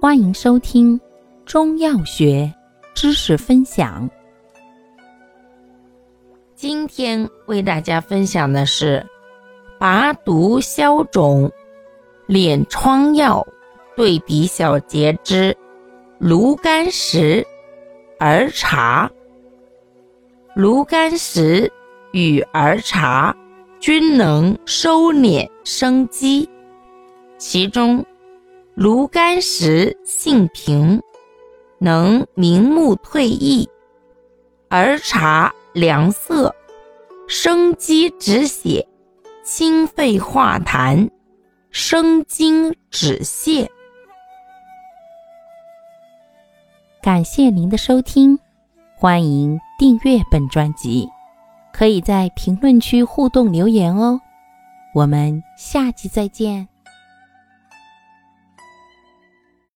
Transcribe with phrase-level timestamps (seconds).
[0.00, 0.98] 欢迎收听
[1.44, 2.50] 中药学
[2.94, 4.08] 知识分享。
[6.54, 9.06] 今天为大家分享的是
[9.78, 11.52] 拔毒消肿、
[12.26, 13.46] 敛疮药
[13.94, 15.54] 对比小节之
[16.18, 17.46] 芦甘石、
[18.18, 19.10] 儿茶。
[20.54, 21.70] 芦甘石
[22.12, 23.36] 与儿茶
[23.80, 26.48] 均能收敛生肌，
[27.36, 28.02] 其中。
[28.80, 31.02] 芦甘石性平，
[31.80, 33.68] 能明目退翳；
[34.70, 36.54] 儿茶凉涩，
[37.28, 38.88] 生肌止血，
[39.44, 41.10] 清肺化痰，
[41.70, 43.68] 生津止泻。
[47.02, 48.38] 感谢您的收听，
[48.96, 51.06] 欢迎订阅本专辑，
[51.70, 54.18] 可以在评论区互动留言哦。
[54.94, 56.66] 我们下期再见。